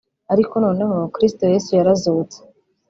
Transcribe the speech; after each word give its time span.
Ariko 0.33 0.53
noneho 0.63 0.95
Kristo 1.15 1.43
Yesu 1.53 1.71
yarazutse 1.79 2.37